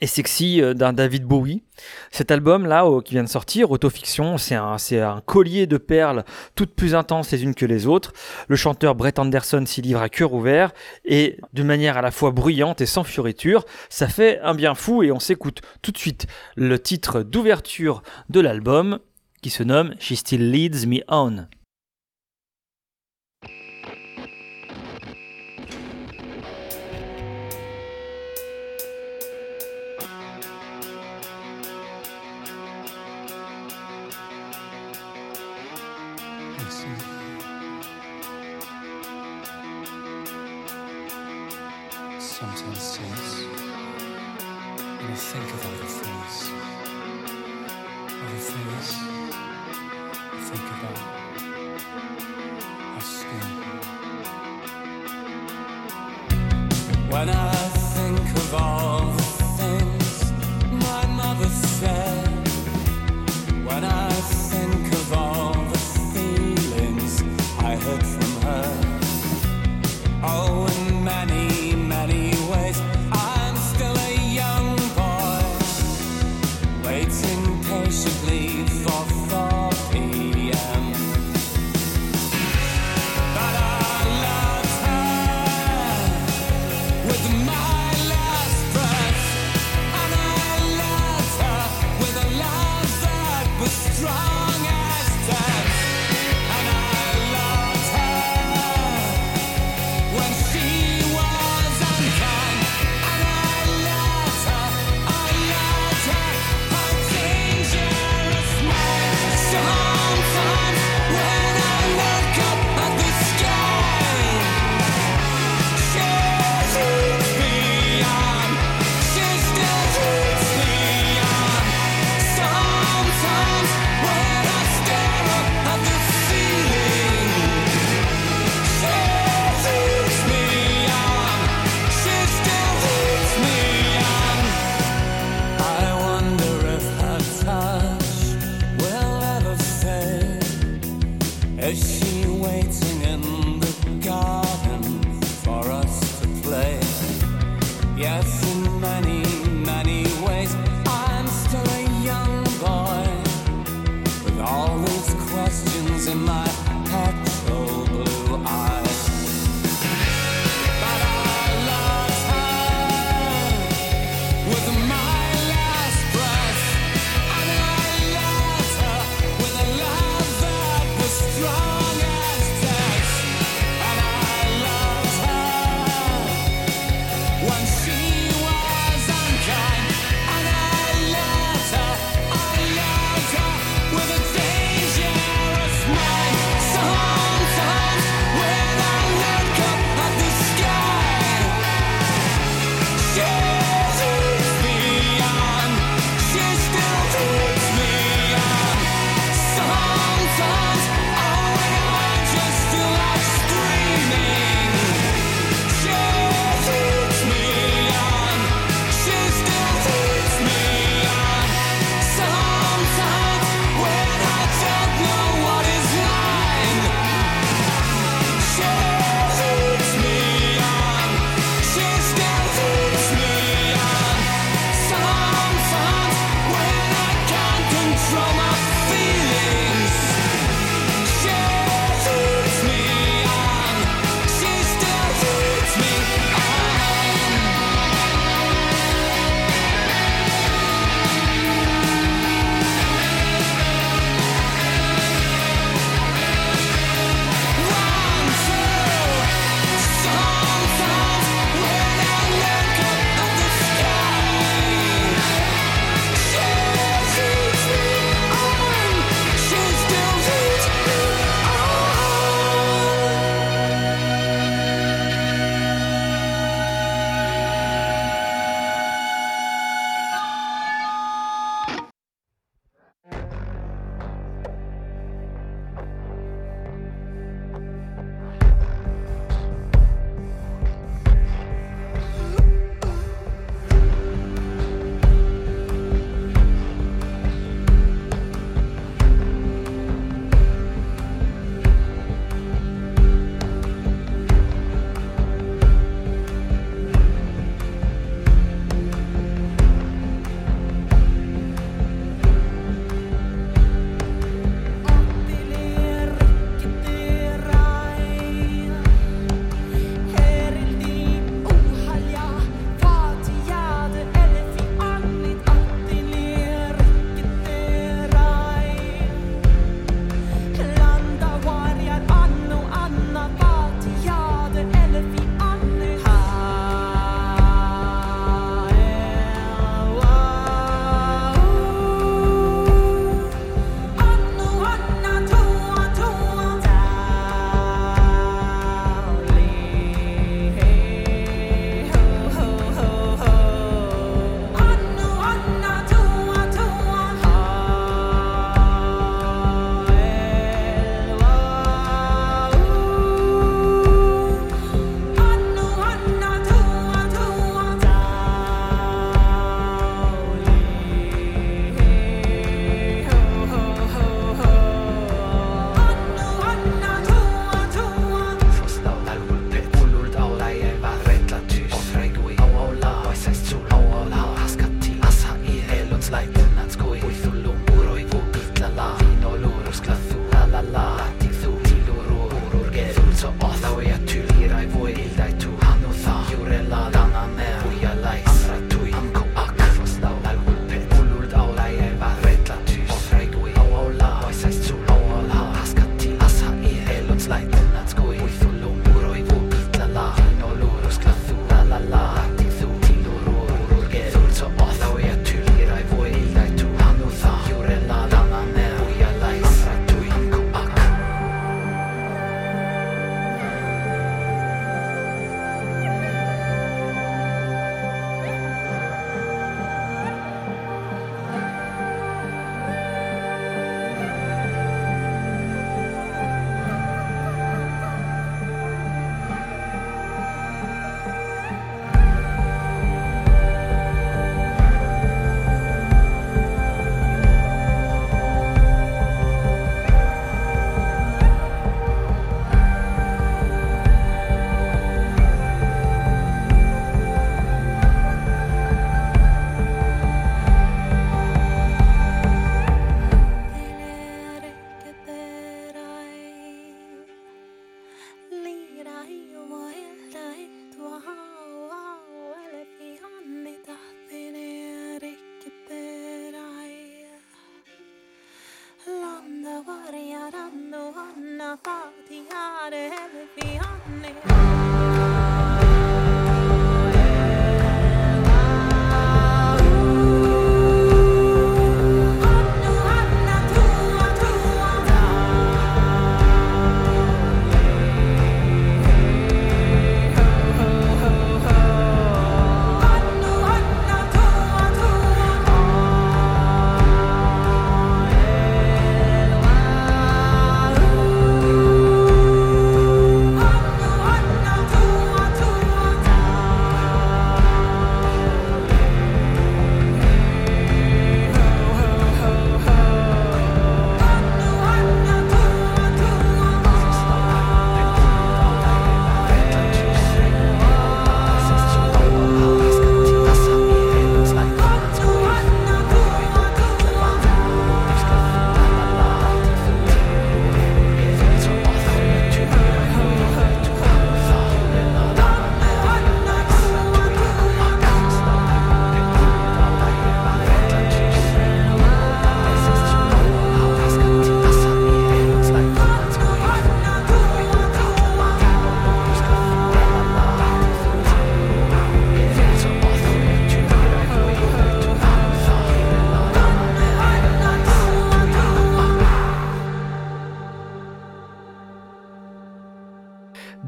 et 0.01 0.07
sexy 0.07 0.61
euh, 0.61 0.73
d'un 0.73 0.93
David 0.93 1.25
Bowie. 1.25 1.63
Cet 2.09 2.31
album 2.31 2.65
là 2.65 2.87
qui 3.05 3.13
vient 3.13 3.23
de 3.23 3.29
sortir, 3.29 3.71
Autofiction, 3.71 4.37
c'est 4.37 4.55
un, 4.55 4.77
un 4.91 5.21
collier 5.21 5.67
de 5.67 5.77
perles 5.77 6.23
toutes 6.55 6.75
plus 6.75 6.95
intenses 6.95 7.31
les 7.31 7.43
unes 7.43 7.55
que 7.55 7.65
les 7.65 7.87
autres. 7.87 8.13
Le 8.47 8.55
chanteur 8.55 8.95
Brett 8.95 9.19
Anderson 9.19 9.63
s'y 9.65 9.81
livre 9.81 10.01
à 10.01 10.09
cœur 10.09 10.33
ouvert 10.33 10.71
et 11.05 11.37
d'une 11.53 11.67
manière 11.67 11.97
à 11.97 12.01
la 12.01 12.11
fois 12.11 12.31
bruyante 12.31 12.81
et 12.81 12.85
sans 12.85 13.03
fioriture. 13.03 13.65
Ça 13.89 14.07
fait 14.07 14.39
un 14.41 14.55
bien 14.55 14.75
fou 14.75 15.03
et 15.03 15.11
on 15.11 15.19
s'écoute 15.19 15.61
tout 15.81 15.91
de 15.91 15.97
suite 15.97 16.27
le 16.55 16.79
titre 16.79 17.21
d'ouverture 17.21 18.01
de 18.29 18.39
l'album 18.39 18.99
qui 19.41 19.49
se 19.49 19.63
nomme 19.63 19.95
She 19.99 20.13
Still 20.13 20.51
Leads 20.51 20.87
Me 20.87 21.01
On. 21.07 21.47
Oh, 70.23 70.90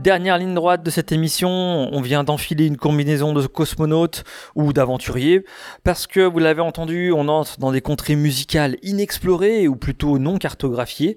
Dernière 0.03 0.37
ligne 0.37 0.53
droite 0.53 0.83
de 0.83 0.89
cette 0.89 1.13
émission, 1.13 1.49
on 1.49 2.01
vient 2.01 2.25
d'enfiler 2.25 2.65
une 2.65 2.75
combinaison 2.75 3.31
de 3.31 3.47
cosmonautes 3.47 4.25
ou 4.53 4.73
d'aventuriers, 4.73 5.45
parce 5.85 6.07
que 6.07 6.19
vous 6.19 6.39
l'avez 6.39 6.59
entendu, 6.59 7.13
on 7.13 7.29
entre 7.29 7.57
dans 7.57 7.71
des 7.71 7.79
contrées 7.79 8.17
musicales 8.17 8.75
inexplorées 8.83 9.65
ou 9.69 9.77
plutôt 9.77 10.19
non 10.19 10.37
cartographiées. 10.37 11.15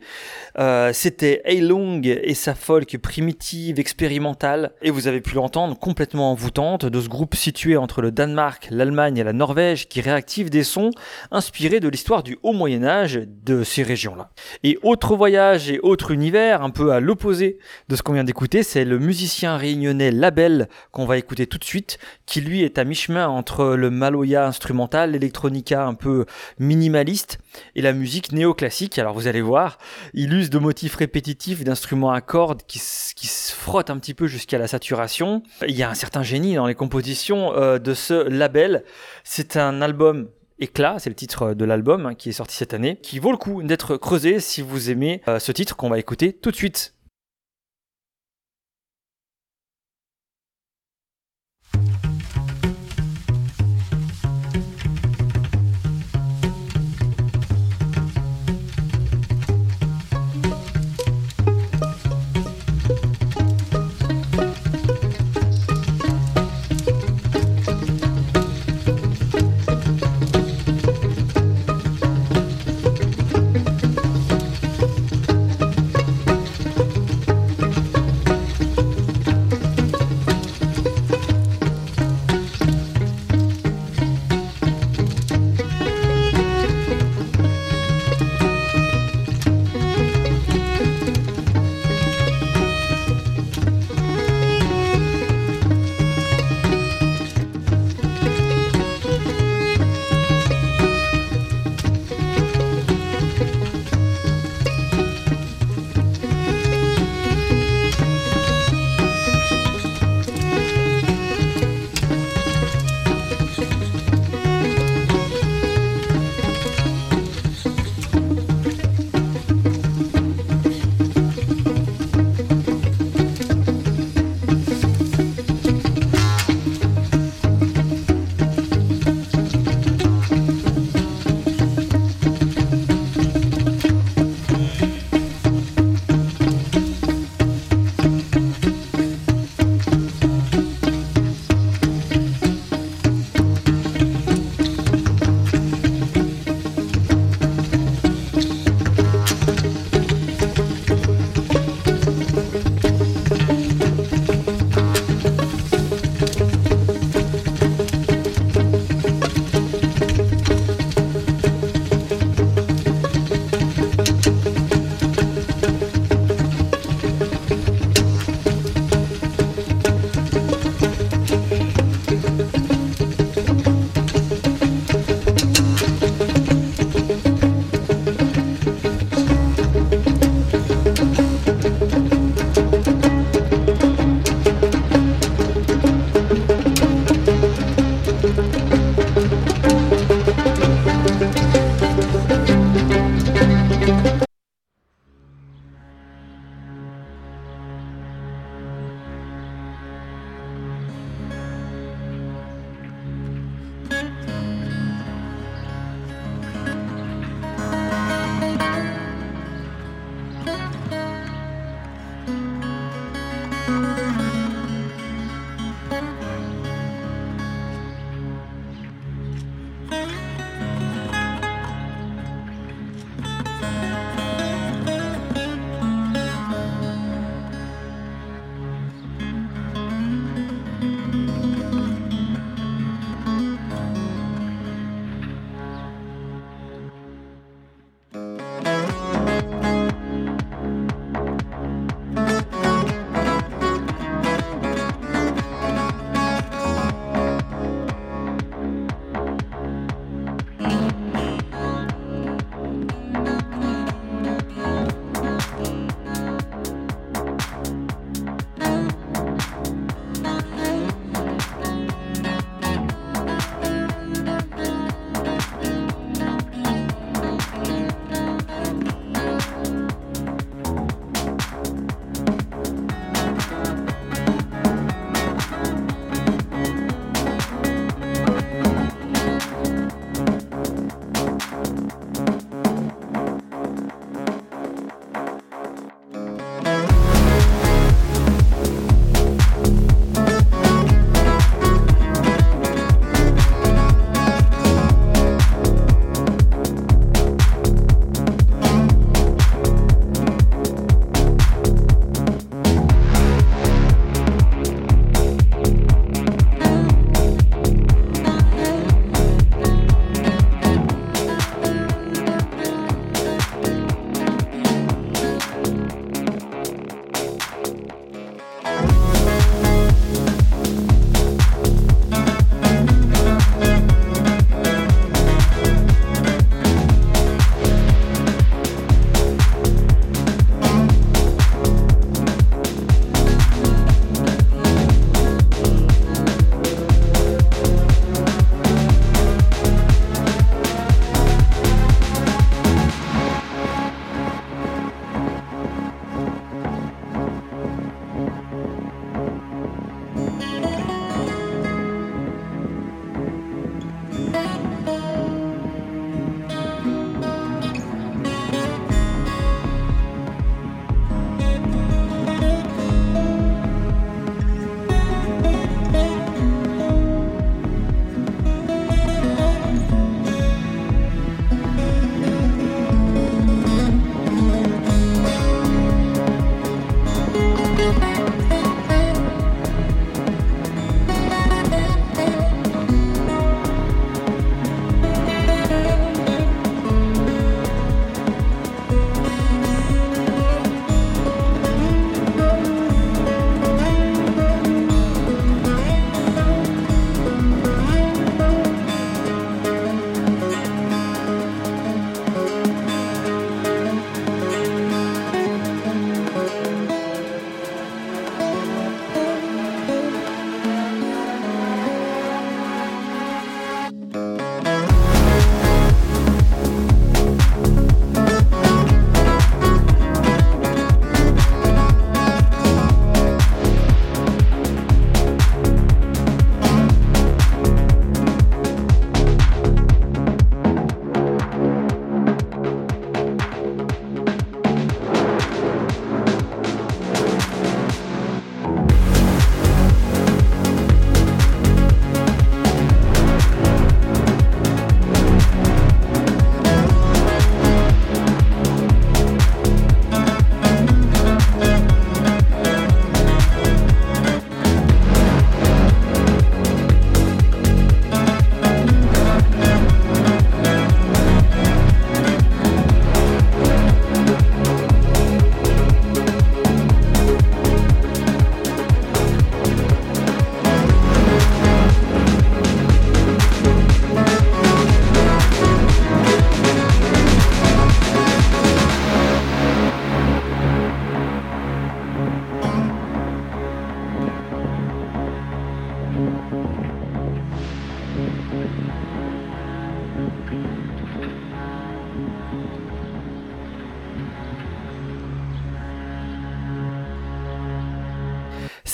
Euh, 0.60 0.92
C'était 0.92 1.42
Heilung 1.46 2.06
et 2.06 2.34
sa 2.34 2.54
folk 2.54 2.96
primitive, 2.98 3.80
expérimentale, 3.80 4.70
et 4.82 4.92
vous 4.92 5.08
avez 5.08 5.20
pu 5.20 5.34
l'entendre 5.34 5.76
complètement 5.76 6.30
envoûtante 6.30 6.86
de 6.86 7.00
ce 7.00 7.08
groupe 7.08 7.34
situé 7.34 7.76
entre 7.76 8.02
le 8.02 8.12
Danemark, 8.12 8.68
l'Allemagne 8.70 9.16
et 9.16 9.24
la 9.24 9.32
Norvège 9.32 9.88
qui 9.88 10.00
réactive 10.00 10.48
des 10.48 10.62
sons 10.62 10.92
inspirés 11.32 11.80
de 11.80 11.88
l'histoire 11.88 12.22
du 12.22 12.38
Haut 12.44 12.52
Moyen 12.52 12.84
Âge 12.84 13.20
de 13.44 13.64
ces 13.64 13.82
régions-là. 13.82 14.30
Et 14.62 14.78
autre 14.84 15.16
voyage 15.16 15.72
et 15.72 15.80
autre 15.80 16.12
univers, 16.12 16.62
un 16.62 16.70
peu 16.70 16.92
à 16.92 17.00
l'opposé 17.00 17.58
de 17.88 17.96
ce 17.96 18.04
qu'on 18.04 18.12
vient 18.12 18.22
d'écouter, 18.22 18.62
c'est 18.62 18.75
le 18.84 18.98
musicien 18.98 19.56
réunionnais 19.56 20.10
Label 20.10 20.68
qu'on 20.92 21.06
va 21.06 21.18
écouter 21.18 21.46
tout 21.46 21.58
de 21.58 21.64
suite, 21.64 21.98
qui 22.26 22.40
lui 22.40 22.62
est 22.62 22.78
à 22.78 22.84
mi-chemin 22.84 23.28
entre 23.28 23.74
le 23.74 23.90
maloya 23.90 24.46
instrumental, 24.46 25.12
l'électronica 25.12 25.86
un 25.86 25.94
peu 25.94 26.26
minimaliste 26.58 27.38
et 27.74 27.82
la 27.82 27.92
musique 27.92 28.32
néoclassique. 28.32 28.98
Alors 28.98 29.14
vous 29.14 29.26
allez 29.26 29.42
voir, 29.42 29.78
il 30.14 30.32
use 30.32 30.50
de 30.50 30.58
motifs 30.58 30.96
répétitifs, 30.96 31.64
d'instruments 31.64 32.12
à 32.12 32.20
cordes 32.20 32.62
qui 32.66 32.78
se 32.78 33.52
frottent 33.52 33.90
un 33.90 33.98
petit 33.98 34.14
peu 34.14 34.26
jusqu'à 34.26 34.58
la 34.58 34.68
saturation. 34.68 35.42
Il 35.66 35.76
y 35.76 35.82
a 35.82 35.90
un 35.90 35.94
certain 35.94 36.22
génie 36.22 36.54
dans 36.54 36.66
les 36.66 36.74
compositions 36.74 37.54
euh, 37.54 37.78
de 37.78 37.94
ce 37.94 38.28
Label. 38.28 38.84
C'est 39.24 39.56
un 39.56 39.82
album 39.82 40.28
Éclat, 40.58 40.98
c'est 40.98 41.10
le 41.10 41.16
titre 41.16 41.52
de 41.52 41.64
l'album 41.66 42.06
hein, 42.06 42.14
qui 42.14 42.30
est 42.30 42.32
sorti 42.32 42.56
cette 42.56 42.72
année, 42.72 42.96
qui 43.02 43.18
vaut 43.18 43.30
le 43.30 43.36
coup 43.36 43.62
d'être 43.62 43.98
creusé 43.98 44.40
si 44.40 44.62
vous 44.62 44.88
aimez 44.88 45.20
euh, 45.28 45.38
ce 45.38 45.52
titre 45.52 45.76
qu'on 45.76 45.90
va 45.90 45.98
écouter 45.98 46.32
tout 46.32 46.50
de 46.50 46.56
suite. 46.56 46.95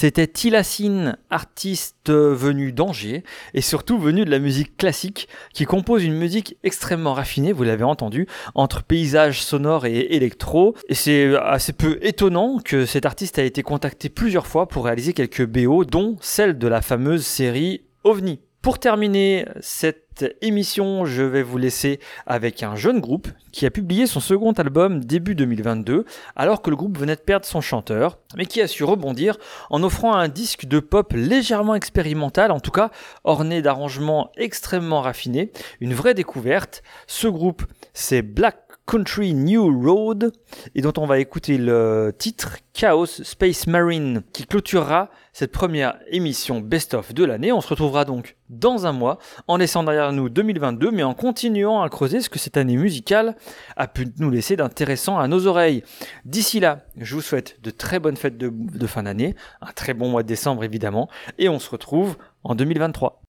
C'était 0.02 0.26
Tilacine, 0.26 1.16
artiste 1.30 2.10
venu 2.10 2.72
d'Angers 2.72 3.22
et 3.54 3.60
surtout 3.60 4.00
venu 4.00 4.24
de 4.24 4.30
la 4.32 4.40
musique 4.40 4.76
classique, 4.76 5.28
qui 5.54 5.64
compose 5.64 6.02
une 6.02 6.16
musique 6.16 6.56
extrêmement 6.64 7.14
raffinée, 7.14 7.52
vous 7.52 7.62
l'avez 7.62 7.84
entendu, 7.84 8.26
entre 8.56 8.82
paysage 8.82 9.44
sonore 9.44 9.86
et 9.86 10.00
électro. 10.16 10.74
Et 10.88 10.94
c'est 10.94 11.36
assez 11.36 11.72
peu 11.72 12.00
étonnant 12.02 12.58
que 12.58 12.84
cet 12.84 13.06
artiste 13.06 13.38
a 13.38 13.44
été 13.44 13.62
contacté 13.62 14.08
plusieurs 14.08 14.48
fois 14.48 14.66
pour 14.66 14.86
réaliser 14.86 15.12
quelques 15.12 15.46
BO, 15.46 15.84
dont 15.84 16.16
celle 16.20 16.58
de 16.58 16.66
la 16.66 16.82
fameuse 16.82 17.24
série 17.24 17.82
OVNI. 18.02 18.40
Pour 18.60 18.80
terminer 18.80 19.46
cette 19.60 20.01
émission, 20.42 21.04
je 21.04 21.22
vais 21.22 21.42
vous 21.42 21.58
laisser 21.58 21.98
avec 22.26 22.62
un 22.62 22.76
jeune 22.76 23.00
groupe 23.00 23.28
qui 23.52 23.66
a 23.66 23.70
publié 23.70 24.06
son 24.06 24.20
second 24.20 24.52
album 24.52 25.04
début 25.04 25.34
2022, 25.34 26.04
alors 26.36 26.62
que 26.62 26.70
le 26.70 26.76
groupe 26.76 26.98
venait 26.98 27.16
de 27.16 27.20
perdre 27.20 27.46
son 27.46 27.60
chanteur, 27.60 28.18
mais 28.36 28.46
qui 28.46 28.60
a 28.60 28.68
su 28.68 28.84
rebondir 28.84 29.38
en 29.70 29.82
offrant 29.82 30.14
un 30.14 30.28
disque 30.28 30.66
de 30.66 30.80
pop 30.80 31.12
légèrement 31.14 31.74
expérimental, 31.74 32.50
en 32.50 32.60
tout 32.60 32.70
cas 32.70 32.90
orné 33.24 33.62
d'arrangements 33.62 34.30
extrêmement 34.36 35.00
raffinés, 35.00 35.52
une 35.80 35.94
vraie 35.94 36.14
découverte. 36.14 36.82
Ce 37.06 37.28
groupe, 37.28 37.64
c'est 37.94 38.22
Black 38.22 38.61
Country 38.86 39.32
New 39.32 39.82
Road 39.82 40.32
et 40.74 40.82
dont 40.82 40.92
on 40.96 41.06
va 41.06 41.18
écouter 41.18 41.56
le 41.56 42.12
titre 42.16 42.58
Chaos 42.72 43.06
Space 43.06 43.66
Marine 43.66 44.22
qui 44.32 44.44
clôturera 44.44 45.10
cette 45.32 45.52
première 45.52 45.98
émission 46.08 46.60
best-of 46.60 47.14
de 47.14 47.24
l'année. 47.24 47.52
On 47.52 47.60
se 47.60 47.68
retrouvera 47.68 48.04
donc 48.04 48.36
dans 48.50 48.86
un 48.86 48.92
mois 48.92 49.18
en 49.46 49.56
laissant 49.56 49.82
derrière 49.82 50.12
nous 50.12 50.28
2022 50.28 50.90
mais 50.90 51.02
en 51.02 51.14
continuant 51.14 51.82
à 51.82 51.88
creuser 51.88 52.20
ce 52.20 52.28
que 52.28 52.38
cette 52.38 52.56
année 52.56 52.76
musicale 52.76 53.36
a 53.76 53.86
pu 53.86 54.08
nous 54.18 54.30
laisser 54.30 54.56
d'intéressant 54.56 55.18
à 55.18 55.28
nos 55.28 55.46
oreilles. 55.46 55.84
D'ici 56.24 56.60
là, 56.60 56.80
je 56.96 57.14
vous 57.14 57.22
souhaite 57.22 57.62
de 57.62 57.70
très 57.70 57.98
bonnes 57.98 58.16
fêtes 58.16 58.36
de, 58.36 58.52
de 58.52 58.86
fin 58.86 59.04
d'année, 59.04 59.36
un 59.60 59.72
très 59.72 59.94
bon 59.94 60.08
mois 60.08 60.22
de 60.22 60.28
décembre 60.28 60.64
évidemment 60.64 61.08
et 61.38 61.48
on 61.48 61.58
se 61.58 61.70
retrouve 61.70 62.16
en 62.44 62.54
2023. 62.54 63.21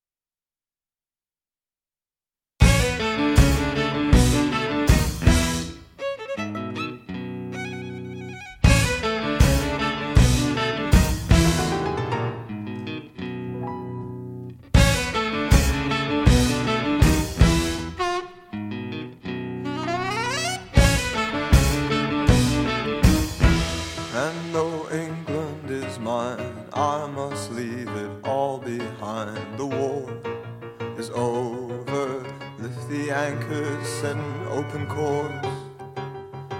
Anchors, 33.23 33.87
set 33.87 34.17
an 34.17 34.47
open 34.49 34.85
course. 34.87 35.31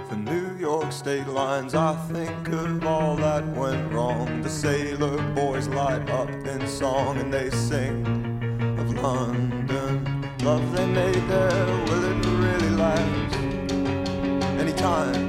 For 0.08 0.16
New 0.16 0.56
York 0.56 0.90
state 0.92 1.26
lines, 1.26 1.74
I 1.74 1.94
think 2.10 2.48
of 2.48 2.86
all 2.86 3.16
that 3.16 3.46
went 3.48 3.92
wrong. 3.92 4.40
The 4.40 4.48
sailor 4.48 5.16
boys 5.34 5.68
light 5.68 6.08
up 6.08 6.30
in 6.30 6.66
song 6.66 7.18
and 7.18 7.30
they 7.30 7.50
sing 7.50 7.96
of 8.78 8.88
London. 9.02 9.92
Love 10.42 10.64
they 10.74 10.86
made 10.86 11.24
there, 11.28 11.66
will 11.86 12.04
it 12.12 12.20
really 12.44 12.72
last? 12.84 13.36
Anytime. 14.62 15.22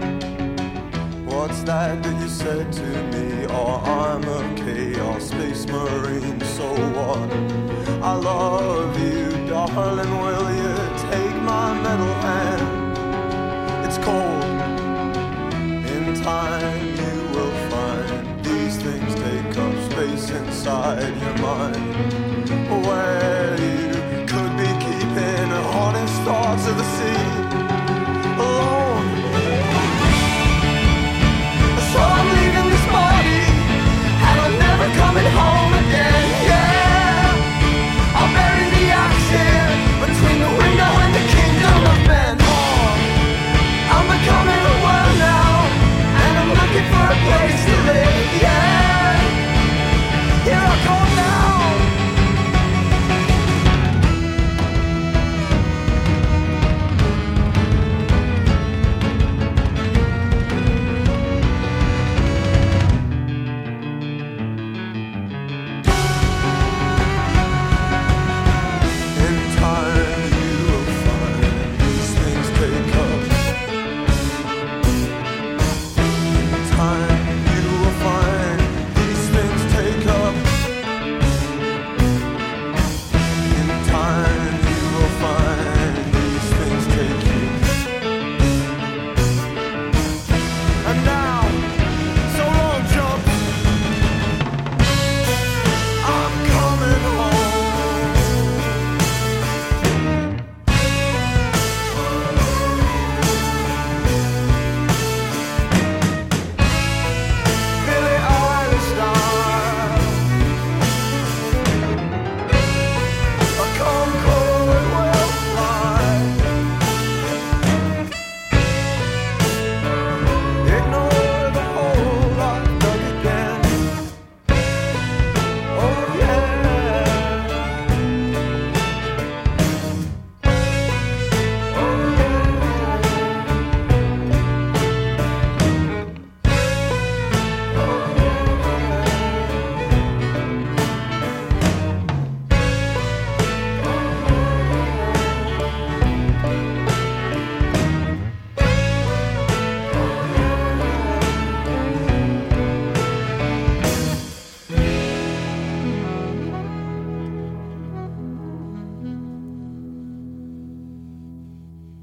What's 1.25 1.63
that 1.63 2.01
that 2.01 2.21
you 2.21 2.29
said 2.29 2.71
to 2.81 2.89
me? 3.11 3.45
Oh, 3.49 3.75
I'm 4.03 4.23
a 4.39 4.41
chaos 4.63 5.25
space 5.31 5.65
marine, 5.67 6.39
so 6.57 6.67
what? 6.97 7.29
I 8.01 8.13
love 8.13 8.93
you, 9.07 9.47
darling. 9.49 10.11
Will 10.23 10.49
you 10.61 10.94
metal 11.97 12.13
hand? 12.15 13.85
It's 13.85 13.97
cold. 13.99 14.43
In 15.93 16.21
time, 16.21 16.87
you 17.01 17.15
will 17.33 17.55
find 17.69 18.43
these 18.43 18.75
things 18.77 19.15
take 19.15 19.57
up 19.57 19.91
space 19.91 20.29
inside 20.31 21.13
your 21.21 21.37
mind. 21.37 21.75
Where 22.85 23.55
you 23.59 23.93
could 24.27 24.53
be 24.57 24.69
keeping 24.85 25.49
hardest 25.73 26.13
thoughts 26.23 26.67
of 26.67 26.77
the 26.77 26.83
city. 26.97 27.34